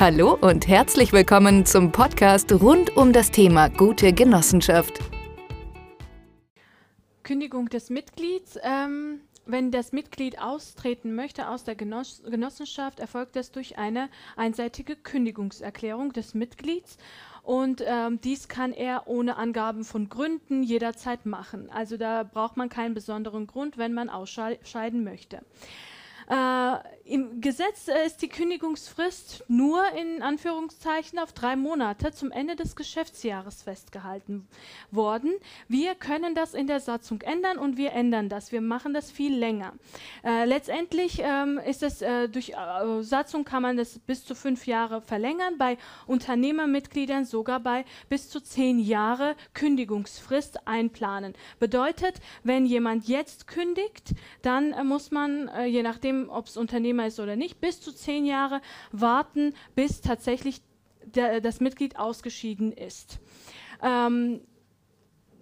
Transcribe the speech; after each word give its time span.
Hallo 0.00 0.32
und 0.40 0.66
herzlich 0.66 1.12
willkommen 1.12 1.66
zum 1.66 1.92
Podcast 1.92 2.50
rund 2.54 2.96
um 2.96 3.12
das 3.12 3.30
Thema 3.30 3.68
gute 3.68 4.14
Genossenschaft. 4.14 4.98
Kündigung 7.22 7.68
des 7.68 7.90
Mitglieds. 7.90 8.58
Ähm, 8.62 9.20
wenn 9.44 9.70
das 9.70 9.92
Mitglied 9.92 10.40
austreten 10.40 11.14
möchte 11.14 11.50
aus 11.50 11.64
der 11.64 11.74
Genoss 11.74 12.22
Genossenschaft, 12.24 12.98
erfolgt 12.98 13.36
das 13.36 13.52
durch 13.52 13.76
eine 13.76 14.08
einseitige 14.36 14.96
Kündigungserklärung 14.96 16.14
des 16.14 16.32
Mitglieds. 16.32 16.96
Und 17.42 17.84
ähm, 17.86 18.22
dies 18.22 18.48
kann 18.48 18.72
er 18.72 19.06
ohne 19.06 19.36
Angaben 19.36 19.84
von 19.84 20.08
Gründen 20.08 20.62
jederzeit 20.62 21.26
machen. 21.26 21.68
Also 21.68 21.98
da 21.98 22.22
braucht 22.22 22.56
man 22.56 22.70
keinen 22.70 22.94
besonderen 22.94 23.46
Grund, 23.46 23.76
wenn 23.76 23.92
man 23.92 24.08
ausscheiden 24.08 25.04
möchte. 25.04 25.42
Äh, 26.30 26.76
Im 27.12 27.40
Gesetz 27.40 27.88
äh, 27.88 28.06
ist 28.06 28.22
die 28.22 28.28
Kündigungsfrist 28.28 29.42
nur 29.48 29.82
in 30.00 30.22
Anführungszeichen 30.22 31.18
auf 31.18 31.32
drei 31.32 31.56
Monate 31.56 32.12
zum 32.12 32.30
Ende 32.30 32.54
des 32.54 32.76
Geschäftsjahres 32.76 33.64
festgehalten 33.64 34.46
worden. 34.92 35.32
Wir 35.66 35.96
können 35.96 36.36
das 36.36 36.54
in 36.54 36.68
der 36.68 36.78
Satzung 36.78 37.20
ändern 37.22 37.58
und 37.58 37.76
wir 37.76 37.94
ändern 37.94 38.28
das. 38.28 38.52
Wir 38.52 38.60
machen 38.60 38.94
das 38.94 39.10
viel 39.10 39.36
länger. 39.36 39.72
Äh, 40.22 40.44
letztendlich 40.44 41.20
ähm, 41.20 41.58
ist 41.66 41.82
es 41.82 42.00
äh, 42.00 42.28
durch 42.28 42.50
äh, 42.50 43.02
Satzung 43.02 43.44
kann 43.44 43.62
man 43.62 43.76
das 43.76 43.98
bis 43.98 44.24
zu 44.24 44.36
fünf 44.36 44.68
Jahre 44.68 45.00
verlängern, 45.00 45.58
bei 45.58 45.78
Unternehmermitgliedern 46.06 47.24
sogar 47.24 47.58
bei 47.58 47.84
bis 48.08 48.30
zu 48.30 48.40
zehn 48.40 48.78
Jahre 48.78 49.34
Kündigungsfrist 49.54 50.68
einplanen. 50.68 51.34
Bedeutet, 51.58 52.20
wenn 52.44 52.66
jemand 52.66 53.08
jetzt 53.08 53.48
kündigt, 53.48 54.12
dann 54.42 54.86
muss 54.86 55.10
man 55.10 55.50
je 55.66 55.82
nachdem 55.82 56.19
ob 56.28 56.46
es 56.46 56.56
Unternehmer 56.56 57.06
ist 57.06 57.20
oder 57.20 57.36
nicht, 57.36 57.60
bis 57.60 57.80
zu 57.80 57.92
zehn 57.92 58.26
Jahre 58.26 58.60
warten, 58.92 59.54
bis 59.74 60.00
tatsächlich 60.00 60.60
der, 61.04 61.40
das 61.40 61.60
Mitglied 61.60 61.98
ausgeschieden 61.98 62.72
ist. 62.72 63.20
Ähm, 63.82 64.40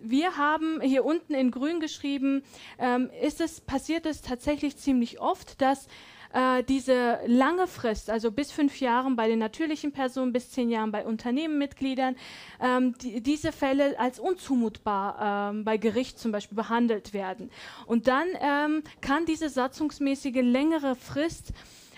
wir 0.01 0.37
haben 0.37 0.81
hier 0.81 1.05
unten 1.05 1.35
in 1.35 1.51
grün 1.51 1.81
geschrieben, 1.81 2.43
ähm, 2.79 3.11
ist 3.21 3.41
es, 3.41 3.61
passiert 3.61 4.07
es 4.07 4.23
tatsächlich 4.23 4.77
ziemlich 4.77 5.21
oft, 5.21 5.61
dass 5.61 5.89
äh, 6.33 6.63
diese 6.63 7.21
lange 7.27 7.67
Frist, 7.67 8.11
also 8.11 8.31
bis 8.31 8.53
fünf 8.53 8.81
Jahren 8.81 9.17
bei 9.17 9.29
den 9.29 9.39
natürlichen 9.39 9.93
Personen, 9.93 10.33
bis 10.33 10.51
zehn 10.51 10.71
Jahren 10.71 10.93
bei 10.93 11.05
Unternehmenmitgliedern, 11.05 12.17
ähm, 12.61 12.95
die, 12.99 13.23
diese 13.23 13.53
Fälle 13.53 13.99
als 13.99 14.19
unzumutbar 14.19 15.51
ähm, 15.51 15.65
bei 15.65 15.77
Gericht 15.77 16.19
zum 16.19 16.33
Beispiel 16.33 16.57
behandelt 16.57 17.13
werden. 17.13 17.51
Und 17.87 18.07
dann 18.09 18.29
ähm, 18.41 18.83
kann 19.01 19.27
diese 19.27 19.49
satzungsmäßige 19.49 20.43
längere 20.43 20.95
Frist 20.95 21.53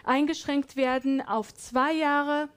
eingeschränkt 0.05 0.77
werden 0.77 1.21
auf 1.21 1.53
zwei 1.55 1.93
Jahre. 1.93 2.49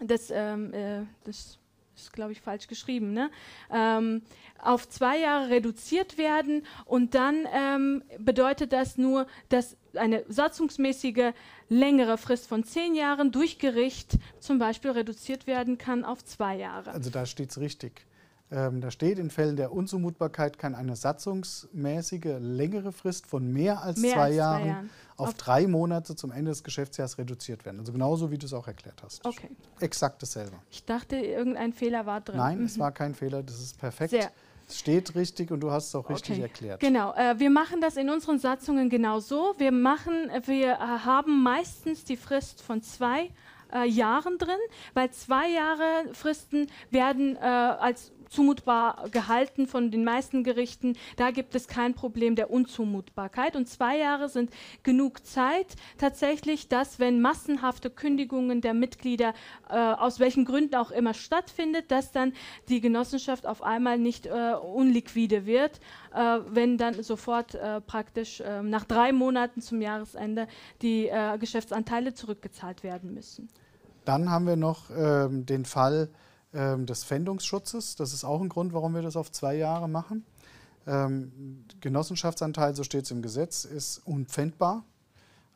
Das, 0.00 0.30
ähm, 0.30 0.72
äh, 0.72 1.02
das 1.24 1.59
ist, 2.00 2.12
glaube 2.12 2.32
ich, 2.32 2.40
falsch 2.40 2.66
geschrieben, 2.68 3.12
ne? 3.12 3.30
ähm, 3.72 4.22
auf 4.58 4.88
zwei 4.88 5.18
Jahre 5.18 5.50
reduziert 5.50 6.18
werden 6.18 6.66
und 6.84 7.14
dann 7.14 7.46
ähm, 7.52 8.02
bedeutet 8.18 8.72
das 8.72 8.98
nur, 8.98 9.26
dass 9.48 9.76
eine 9.94 10.24
satzungsmäßige 10.28 11.32
längere 11.68 12.18
Frist 12.18 12.46
von 12.46 12.64
zehn 12.64 12.94
Jahren 12.94 13.32
durch 13.32 13.58
Gericht 13.58 14.18
zum 14.38 14.58
Beispiel 14.58 14.92
reduziert 14.92 15.46
werden 15.46 15.78
kann 15.78 16.04
auf 16.04 16.24
zwei 16.24 16.56
Jahre. 16.56 16.90
Also 16.90 17.10
da 17.10 17.26
steht 17.26 17.50
es 17.50 17.60
richtig. 17.60 18.04
Ähm, 18.52 18.80
da 18.80 18.90
steht, 18.90 19.18
in 19.18 19.30
Fällen 19.30 19.56
der 19.56 19.72
Unzumutbarkeit 19.72 20.58
kann 20.58 20.74
eine 20.74 20.96
satzungsmäßige 20.96 22.38
längere 22.40 22.90
Frist 22.90 23.26
von 23.26 23.52
mehr 23.52 23.82
als, 23.82 23.98
mehr 24.00 24.14
zwei, 24.14 24.22
als 24.22 24.36
Jahren 24.36 24.62
zwei 24.62 24.68
Jahren 24.68 24.90
auf, 25.16 25.28
auf 25.28 25.34
drei 25.34 25.66
Monate 25.68 26.16
zum 26.16 26.32
Ende 26.32 26.50
des 26.50 26.64
Geschäftsjahres 26.64 27.18
reduziert 27.18 27.64
werden. 27.64 27.78
Also 27.78 27.92
genauso, 27.92 28.30
wie 28.30 28.38
du 28.38 28.46
es 28.46 28.52
auch 28.52 28.66
erklärt 28.66 29.02
hast. 29.04 29.24
Okay. 29.24 29.50
Exakt 29.78 30.20
dasselbe. 30.22 30.56
Ich 30.70 30.84
dachte, 30.84 31.16
irgendein 31.16 31.72
Fehler 31.72 32.06
war 32.06 32.20
drin. 32.20 32.38
Nein, 32.38 32.58
mhm. 32.58 32.64
es 32.64 32.78
war 32.78 32.90
kein 32.90 33.14
Fehler, 33.14 33.42
das 33.42 33.60
ist 33.60 33.78
perfekt. 33.78 34.10
Sehr. 34.10 34.30
Es 34.68 34.78
steht 34.78 35.16
richtig 35.16 35.50
und 35.50 35.60
du 35.60 35.70
hast 35.72 35.88
es 35.88 35.94
auch 35.96 36.08
richtig 36.08 36.36
okay. 36.36 36.42
erklärt. 36.42 36.80
Genau, 36.80 37.12
äh, 37.14 37.38
wir 37.38 37.50
machen 37.50 37.80
das 37.80 37.96
in 37.96 38.08
unseren 38.08 38.38
Satzungen 38.38 38.88
genau 38.88 39.18
so. 39.18 39.54
Wir, 39.58 39.72
machen, 39.72 40.30
wir 40.46 40.72
äh, 40.72 40.76
haben 40.76 41.42
meistens 41.42 42.04
die 42.04 42.16
Frist 42.16 42.62
von 42.62 42.80
zwei 42.80 43.30
äh, 43.72 43.88
Jahren 43.88 44.38
drin, 44.38 44.58
weil 44.94 45.10
zwei 45.10 45.48
Jahre 45.48 46.14
Fristen 46.14 46.68
werden 46.90 47.36
äh, 47.36 47.40
als 47.40 48.12
zumutbar 48.30 49.08
gehalten 49.10 49.66
von 49.66 49.90
den 49.90 50.04
meisten 50.04 50.44
Gerichten. 50.44 50.96
Da 51.16 51.32
gibt 51.32 51.54
es 51.54 51.66
kein 51.66 51.94
Problem 51.94 52.36
der 52.36 52.50
Unzumutbarkeit. 52.50 53.56
Und 53.56 53.68
zwei 53.68 53.98
Jahre 53.98 54.28
sind 54.28 54.50
genug 54.82 55.26
Zeit 55.26 55.76
tatsächlich, 55.98 56.68
dass 56.68 56.98
wenn 56.98 57.20
massenhafte 57.20 57.90
Kündigungen 57.90 58.60
der 58.60 58.72
Mitglieder 58.72 59.34
äh, 59.68 59.74
aus 59.76 60.20
welchen 60.20 60.44
Gründen 60.44 60.76
auch 60.76 60.92
immer 60.92 61.12
stattfindet, 61.12 61.90
dass 61.90 62.12
dann 62.12 62.32
die 62.68 62.80
Genossenschaft 62.80 63.46
auf 63.46 63.62
einmal 63.62 63.98
nicht 63.98 64.26
äh, 64.26 64.54
unliquide 64.54 65.44
wird, 65.44 65.80
äh, 66.14 66.38
wenn 66.48 66.78
dann 66.78 67.02
sofort 67.02 67.56
äh, 67.56 67.80
praktisch 67.80 68.40
äh, 68.40 68.62
nach 68.62 68.84
drei 68.84 69.12
Monaten 69.12 69.60
zum 69.60 69.80
Jahresende 69.80 70.46
die 70.82 71.08
äh, 71.08 71.36
Geschäftsanteile 71.38 72.14
zurückgezahlt 72.14 72.84
werden 72.84 73.12
müssen. 73.12 73.48
Dann 74.04 74.30
haben 74.30 74.46
wir 74.46 74.56
noch 74.56 74.90
ähm, 74.90 75.46
den 75.46 75.64
Fall, 75.64 76.08
ähm, 76.54 76.86
des 76.86 77.04
Pfändungsschutzes. 77.04 77.96
Das 77.96 78.12
ist 78.12 78.24
auch 78.24 78.40
ein 78.40 78.48
Grund, 78.48 78.72
warum 78.72 78.94
wir 78.94 79.02
das 79.02 79.16
auf 79.16 79.30
zwei 79.30 79.54
Jahre 79.56 79.88
machen. 79.88 80.24
Ähm, 80.86 81.64
Genossenschaftsanteil, 81.80 82.74
so 82.74 82.82
steht 82.84 83.04
es 83.04 83.10
im 83.10 83.22
Gesetz, 83.22 83.64
ist 83.64 83.98
unpfändbar. 84.04 84.84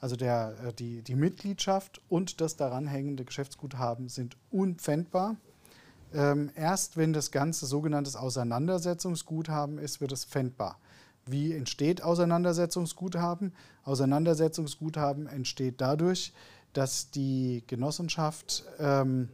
Also 0.00 0.16
der, 0.16 0.54
äh, 0.64 0.72
die, 0.72 1.02
die 1.02 1.14
Mitgliedschaft 1.14 2.00
und 2.08 2.40
das 2.40 2.56
daran 2.56 2.86
hängende 2.86 3.24
Geschäftsguthaben 3.24 4.08
sind 4.08 4.36
unpfändbar. 4.50 5.36
Ähm, 6.12 6.50
erst 6.54 6.96
wenn 6.96 7.12
das 7.12 7.30
Ganze 7.30 7.66
sogenanntes 7.66 8.14
Auseinandersetzungsguthaben 8.14 9.78
ist, 9.78 10.00
wird 10.00 10.12
es 10.12 10.24
pfändbar. 10.24 10.78
Wie 11.26 11.52
entsteht 11.54 12.02
Auseinandersetzungsguthaben? 12.02 13.54
Auseinandersetzungsguthaben 13.82 15.26
entsteht 15.26 15.80
dadurch, 15.80 16.32
dass 16.74 17.10
die 17.10 17.64
Genossenschaft 17.66 18.64
ähm, 18.78 19.30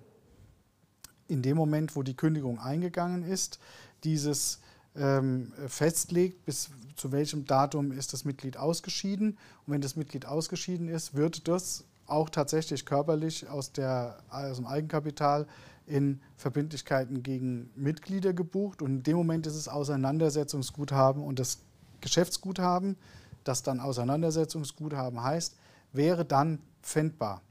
in 1.31 1.43
dem 1.43 1.57
Moment, 1.57 1.97
wo 1.97 2.03
die 2.03 2.17
Kündigung 2.17 2.59
eingegangen 2.59 3.23
ist, 3.23 3.59
dieses 4.05 4.61
ähm, 4.97 5.53
festlegt, 5.67 6.45
bis 6.45 6.71
zu 6.97 7.13
welchem 7.13 7.47
Datum 7.47 7.93
ist 7.93 8.13
das 8.13 8.25
Mitglied 8.25 8.57
ausgeschieden. 8.57 9.39
Und 9.67 9.73
wenn 9.75 9.81
das 9.81 9.97
Mitglied 9.97 10.27
ausgeschieden 10.27 10.89
ist, 10.89 11.15
wird 11.15 11.49
das 11.49 11.85
auch 12.07 12.29
tatsächlich 12.29 12.85
körperlich 12.85 13.49
aus, 13.49 13.73
der, 13.73 14.19
aus 14.31 14.57
dem 14.57 14.67
Eigenkapital 14.67 15.47
in 15.87 16.21
Verbindlichkeiten 16.37 17.23
gegen 17.23 17.71
Mitglieder 17.77 18.33
gebucht. 18.33 18.83
Und 18.83 18.91
in 18.91 19.03
dem 19.03 19.17
Moment 19.17 19.47
ist 19.47 19.55
es 19.55 19.69
Auseinandersetzungsguthaben 19.69 21.23
und 21.23 21.39
das 21.39 21.61
Geschäftsguthaben, 22.01 22.97
das 23.45 23.63
dann 23.63 23.81
Auseinandersetzungsguthaben 23.81 25.23
heißt, 25.23 25.57
wäre 25.93 26.25
dann 26.25 26.61
pfändbar. 26.83 27.43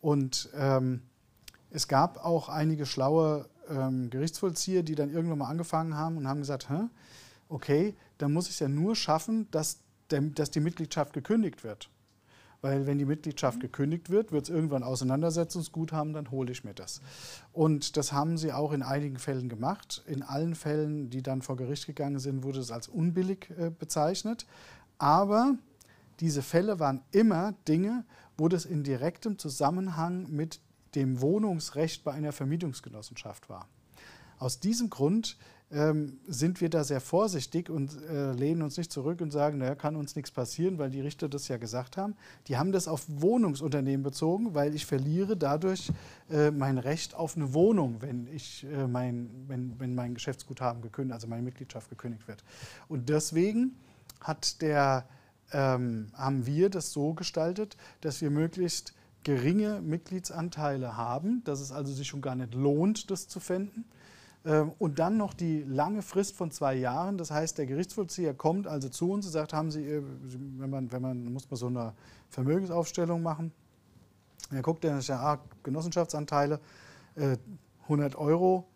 Und 0.00 0.48
ähm, 0.54 1.02
es 1.72 1.88
gab 1.88 2.24
auch 2.24 2.48
einige 2.48 2.86
schlaue 2.86 3.48
ähm, 3.68 4.10
Gerichtsvollzieher, 4.10 4.82
die 4.82 4.94
dann 4.94 5.10
irgendwann 5.10 5.38
mal 5.38 5.48
angefangen 5.48 5.96
haben 5.96 6.16
und 6.16 6.28
haben 6.28 6.40
gesagt, 6.40 6.68
Hä, 6.68 6.88
okay, 7.48 7.94
dann 8.18 8.32
muss 8.32 8.46
ich 8.46 8.52
es 8.52 8.60
ja 8.60 8.68
nur 8.68 8.94
schaffen, 8.96 9.48
dass, 9.50 9.78
der, 10.10 10.20
dass 10.20 10.50
die 10.50 10.60
Mitgliedschaft 10.60 11.12
gekündigt 11.12 11.64
wird. 11.64 11.88
Weil 12.60 12.86
wenn 12.86 12.98
die 12.98 13.04
Mitgliedschaft 13.04 13.58
mhm. 13.58 13.62
gekündigt 13.62 14.10
wird, 14.10 14.30
wird 14.30 14.44
es 14.44 14.50
irgendwann 14.50 14.84
Auseinandersetzungsguthaben, 14.84 16.12
dann 16.12 16.30
hole 16.30 16.52
ich 16.52 16.62
mir 16.62 16.74
das. 16.74 17.00
Und 17.52 17.96
das 17.96 18.12
haben 18.12 18.38
sie 18.38 18.52
auch 18.52 18.72
in 18.72 18.82
einigen 18.82 19.18
Fällen 19.18 19.48
gemacht. 19.48 20.04
In 20.06 20.22
allen 20.22 20.54
Fällen, 20.54 21.10
die 21.10 21.22
dann 21.22 21.42
vor 21.42 21.56
Gericht 21.56 21.86
gegangen 21.86 22.20
sind, 22.20 22.44
wurde 22.44 22.60
es 22.60 22.70
als 22.70 22.86
unbillig 22.88 23.50
äh, 23.58 23.70
bezeichnet. 23.70 24.46
Aber 24.98 25.56
diese 26.20 26.42
Fälle 26.42 26.78
waren 26.78 27.02
immer 27.10 27.54
Dinge, 27.66 28.04
wo 28.38 28.48
das 28.48 28.64
in 28.64 28.84
direktem 28.84 29.38
Zusammenhang 29.38 30.30
mit 30.30 30.60
dem 30.94 31.20
Wohnungsrecht 31.20 32.04
bei 32.04 32.12
einer 32.12 32.32
Vermietungsgenossenschaft 32.32 33.48
war. 33.48 33.68
Aus 34.38 34.60
diesem 34.60 34.90
Grund 34.90 35.36
ähm, 35.72 36.18
sind 36.26 36.60
wir 36.60 36.68
da 36.68 36.84
sehr 36.84 37.00
vorsichtig 37.00 37.70
und 37.70 37.96
äh, 38.02 38.32
lehnen 38.32 38.62
uns 38.62 38.76
nicht 38.76 38.92
zurück 38.92 39.20
und 39.20 39.30
sagen, 39.30 39.58
naja, 39.58 39.74
kann 39.74 39.96
uns 39.96 40.16
nichts 40.16 40.30
passieren, 40.30 40.78
weil 40.78 40.90
die 40.90 41.00
Richter 41.00 41.28
das 41.28 41.48
ja 41.48 41.56
gesagt 41.56 41.96
haben. 41.96 42.14
Die 42.48 42.58
haben 42.58 42.72
das 42.72 42.88
auf 42.88 43.06
Wohnungsunternehmen 43.08 44.02
bezogen, 44.02 44.54
weil 44.54 44.74
ich 44.74 44.84
verliere 44.84 45.36
dadurch 45.36 45.90
äh, 46.30 46.50
mein 46.50 46.76
Recht 46.76 47.14
auf 47.14 47.36
eine 47.36 47.54
Wohnung, 47.54 48.02
wenn, 48.02 48.26
ich, 48.26 48.64
äh, 48.64 48.86
mein, 48.86 49.30
wenn, 49.46 49.78
wenn 49.80 49.94
mein 49.94 50.12
Geschäftsguthaben 50.12 50.82
gekündigt, 50.82 51.14
also 51.14 51.26
meine 51.26 51.42
Mitgliedschaft 51.42 51.88
gekündigt 51.88 52.28
wird. 52.28 52.44
Und 52.88 53.08
deswegen 53.08 53.76
hat 54.20 54.60
der, 54.60 55.08
ähm, 55.52 56.08
haben 56.12 56.44
wir 56.44 56.68
das 56.68 56.92
so 56.92 57.14
gestaltet, 57.14 57.78
dass 58.02 58.20
wir 58.20 58.30
möglichst 58.30 58.92
geringe 59.24 59.80
Mitgliedsanteile 59.80 60.96
haben, 60.96 61.42
dass 61.44 61.60
es 61.60 61.72
also 61.72 61.92
sich 61.92 62.08
schon 62.08 62.22
gar 62.22 62.34
nicht 62.34 62.54
lohnt, 62.54 63.10
das 63.10 63.28
zu 63.28 63.40
fänden. 63.40 63.84
Ähm, 64.44 64.72
und 64.78 64.98
dann 64.98 65.16
noch 65.16 65.34
die 65.34 65.62
lange 65.62 66.02
Frist 66.02 66.36
von 66.36 66.50
zwei 66.50 66.74
Jahren. 66.74 67.18
Das 67.18 67.30
heißt, 67.30 67.58
der 67.58 67.66
Gerichtsvollzieher 67.66 68.34
kommt 68.34 68.66
also 68.66 68.88
zu 68.88 69.10
uns 69.10 69.26
und 69.26 69.32
sagt, 69.32 69.52
haben 69.52 69.70
Sie, 69.70 70.02
wenn 70.58 70.70
man, 70.70 70.90
wenn 70.90 71.02
man 71.02 71.32
muss 71.32 71.50
man 71.50 71.56
so 71.56 71.66
eine 71.66 71.94
Vermögensaufstellung 72.30 73.22
machen, 73.22 73.52
Er 74.50 74.62
guckt 74.62 74.84
dann, 74.84 75.00
ja, 75.00 75.20
ah, 75.20 75.38
Genossenschaftsanteile, 75.62 76.60
äh, 77.14 77.36
100 77.84 78.16
Euro, 78.16 78.66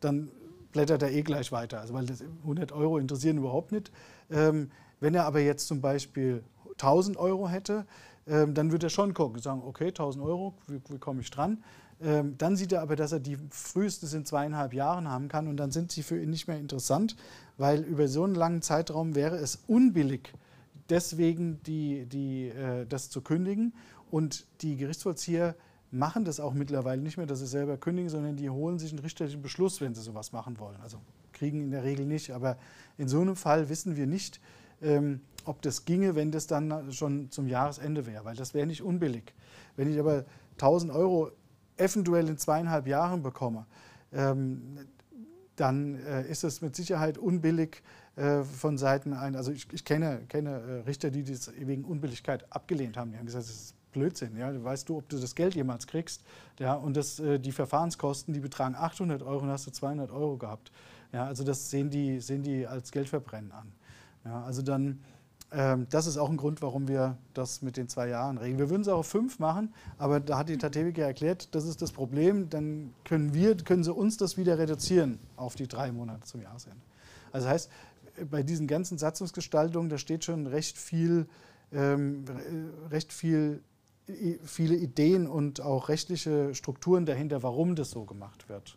dann 0.00 0.30
blättert 0.72 1.02
er 1.02 1.10
eh 1.10 1.22
gleich 1.22 1.50
weiter. 1.52 1.80
Also 1.80 1.94
weil 1.94 2.06
das 2.06 2.22
100 2.42 2.72
Euro 2.72 2.98
interessieren 2.98 3.38
überhaupt 3.38 3.72
nicht. 3.72 3.90
Ähm, 4.30 4.70
wenn 5.00 5.14
er 5.14 5.24
aber 5.24 5.40
jetzt 5.40 5.66
zum 5.66 5.80
Beispiel 5.80 6.44
1000 6.72 7.16
Euro 7.16 7.48
hätte, 7.48 7.86
ähm, 8.30 8.54
dann 8.54 8.70
würde 8.70 8.86
er 8.86 8.90
schon 8.90 9.12
gucken, 9.12 9.42
sagen, 9.42 9.62
okay, 9.64 9.88
1000 9.88 10.24
Euro, 10.24 10.54
wie, 10.68 10.80
wie 10.88 10.98
komme 10.98 11.20
ich 11.20 11.30
dran? 11.30 11.62
Ähm, 12.00 12.38
dann 12.38 12.56
sieht 12.56 12.72
er 12.72 12.80
aber, 12.80 12.96
dass 12.96 13.12
er 13.12 13.20
die 13.20 13.36
frühestens 13.50 14.14
in 14.14 14.24
zweieinhalb 14.24 14.72
Jahren 14.72 15.08
haben 15.08 15.28
kann 15.28 15.48
und 15.48 15.56
dann 15.56 15.70
sind 15.70 15.92
sie 15.92 16.02
für 16.02 16.22
ihn 16.22 16.30
nicht 16.30 16.48
mehr 16.48 16.58
interessant, 16.58 17.16
weil 17.58 17.82
über 17.82 18.08
so 18.08 18.24
einen 18.24 18.34
langen 18.34 18.62
Zeitraum 18.62 19.14
wäre 19.14 19.36
es 19.36 19.64
unbillig, 19.66 20.32
deswegen 20.88 21.62
die, 21.64 22.06
die, 22.06 22.48
äh, 22.48 22.86
das 22.86 23.10
zu 23.10 23.20
kündigen. 23.20 23.74
Und 24.10 24.46
die 24.62 24.76
Gerichtsvollzieher 24.76 25.54
machen 25.90 26.24
das 26.24 26.40
auch 26.40 26.54
mittlerweile 26.54 27.02
nicht 27.02 27.16
mehr, 27.16 27.26
dass 27.26 27.40
sie 27.40 27.46
selber 27.46 27.76
kündigen, 27.76 28.08
sondern 28.08 28.36
die 28.36 28.50
holen 28.50 28.78
sich 28.78 28.92
einen 28.92 29.00
richterlichen 29.00 29.42
Beschluss, 29.42 29.80
wenn 29.80 29.94
sie 29.94 30.02
sowas 30.02 30.32
machen 30.32 30.58
wollen. 30.58 30.80
Also 30.82 30.98
kriegen 31.32 31.62
in 31.62 31.70
der 31.70 31.84
Regel 31.84 32.06
nicht. 32.06 32.30
Aber 32.30 32.56
in 32.96 33.08
so 33.08 33.20
einem 33.20 33.36
Fall 33.36 33.68
wissen 33.68 33.96
wir 33.96 34.06
nicht, 34.06 34.40
ähm, 34.82 35.20
ob 35.44 35.62
das 35.62 35.84
ginge, 35.84 36.14
wenn 36.14 36.30
das 36.30 36.46
dann 36.46 36.92
schon 36.92 37.30
zum 37.30 37.46
Jahresende 37.46 38.06
wäre, 38.06 38.24
weil 38.24 38.36
das 38.36 38.54
wäre 38.54 38.66
nicht 38.66 38.82
unbillig. 38.82 39.34
Wenn 39.76 39.90
ich 39.90 39.98
aber 39.98 40.24
1000 40.52 40.92
Euro 40.92 41.30
eventuell 41.76 42.28
in 42.28 42.36
zweieinhalb 42.36 42.86
Jahren 42.86 43.22
bekomme, 43.22 43.66
ähm, 44.12 44.78
dann 45.56 45.96
äh, 45.96 46.28
ist 46.28 46.44
es 46.44 46.60
mit 46.62 46.74
Sicherheit 46.74 47.18
unbillig 47.18 47.82
äh, 48.16 48.42
von 48.42 48.78
Seiten 48.78 49.12
ein. 49.12 49.36
Also 49.36 49.52
ich, 49.52 49.66
ich 49.72 49.84
kenne, 49.84 50.22
kenne 50.28 50.50
äh, 50.50 50.72
Richter, 50.86 51.10
die 51.10 51.22
das 51.22 51.52
wegen 51.58 51.84
Unbilligkeit 51.84 52.50
abgelehnt 52.52 52.96
haben. 52.96 53.12
Die 53.12 53.18
haben 53.18 53.26
gesagt, 53.26 53.44
das 53.44 53.54
ist 53.54 53.74
Blödsinn. 53.92 54.36
Ja? 54.36 54.52
Weißt 54.62 54.88
du, 54.88 54.98
ob 54.98 55.08
du 55.08 55.18
das 55.18 55.34
Geld 55.34 55.54
jemals 55.54 55.86
kriegst? 55.86 56.22
Ja? 56.58 56.74
Und 56.74 56.96
das, 56.96 57.20
äh, 57.20 57.38
die 57.38 57.52
Verfahrenskosten, 57.52 58.32
die 58.32 58.40
betragen 58.40 58.74
800 58.74 59.22
Euro 59.22 59.44
und 59.44 59.50
hast 59.50 59.66
du 59.66 59.70
200 59.70 60.10
Euro 60.10 60.36
gehabt. 60.36 60.72
Ja? 61.12 61.26
Also 61.26 61.44
das 61.44 61.70
sehen 61.70 61.90
die, 61.90 62.20
sehen 62.20 62.42
die 62.42 62.66
als 62.66 62.90
Geldverbrennen 62.90 63.52
an. 63.52 63.72
Ja? 64.24 64.42
Also 64.42 64.62
dann 64.62 65.00
ähm, 65.52 65.86
das 65.90 66.06
ist 66.06 66.16
auch 66.16 66.30
ein 66.30 66.36
Grund, 66.36 66.62
warum 66.62 66.86
wir 66.86 67.16
das 67.34 67.60
mit 67.62 67.76
den 67.76 67.88
zwei 67.88 68.08
Jahren 68.08 68.38
regeln. 68.38 68.58
Wir 68.58 68.70
würden 68.70 68.82
es 68.82 68.88
auch 68.88 68.98
auf 68.98 69.08
fünf 69.08 69.38
machen, 69.38 69.74
aber 69.98 70.20
da 70.20 70.38
hat 70.38 70.48
die 70.48 70.58
Tatewika 70.58 71.02
erklärt, 71.02 71.54
das 71.54 71.64
ist 71.64 71.82
das 71.82 71.90
Problem, 71.90 72.48
dann 72.50 72.94
können, 73.04 73.34
wir, 73.34 73.56
können 73.56 73.82
sie 73.82 73.92
uns 73.92 74.16
das 74.16 74.36
wieder 74.36 74.58
reduzieren 74.58 75.18
auf 75.36 75.56
die 75.56 75.66
drei 75.66 75.90
Monate 75.90 76.24
zum 76.24 76.40
Jahresende. 76.40 76.80
Also 77.32 77.46
das 77.46 77.54
heißt, 77.54 77.70
bei 78.30 78.42
diesen 78.42 78.66
ganzen 78.66 78.98
Satzungsgestaltungen, 78.98 79.88
da 79.88 79.98
steht 79.98 80.24
schon 80.24 80.46
recht 80.46 80.78
viel, 80.78 81.26
ähm, 81.72 82.24
recht 82.90 83.12
viel, 83.12 83.62
viele 84.44 84.76
Ideen 84.76 85.26
und 85.26 85.60
auch 85.60 85.88
rechtliche 85.88 86.54
Strukturen 86.54 87.06
dahinter, 87.06 87.42
warum 87.42 87.74
das 87.74 87.90
so 87.90 88.04
gemacht 88.04 88.48
wird. 88.48 88.76